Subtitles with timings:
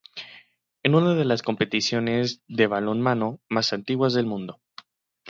[0.81, 4.59] Es una de las competiciones de balonmano más antiguas del mundo.